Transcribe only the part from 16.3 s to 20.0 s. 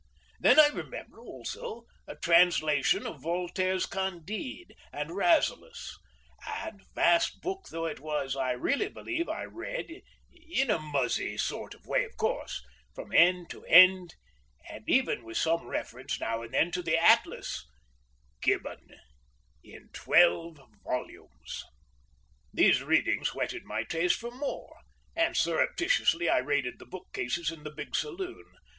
and then to the Atlas, Gibbon—in